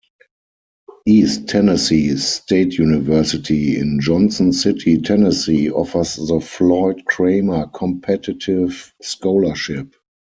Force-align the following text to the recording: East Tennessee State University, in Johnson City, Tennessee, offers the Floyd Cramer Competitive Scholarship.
East 1.05 1.47
Tennessee 1.47 2.17
State 2.17 2.79
University, 2.79 3.77
in 3.77 3.99
Johnson 3.99 4.51
City, 4.51 4.99
Tennessee, 4.99 5.69
offers 5.69 6.15
the 6.15 6.39
Floyd 6.41 7.03
Cramer 7.05 7.67
Competitive 7.67 8.95
Scholarship. 9.03 9.93